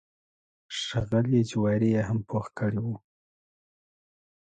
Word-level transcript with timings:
ښه 0.79 0.99
غلي 1.09 1.41
جواري 1.49 1.89
یې 1.95 2.01
هم 2.09 2.19
پوخ 2.29 2.45
کړی 2.57 2.79
و. 2.85 2.87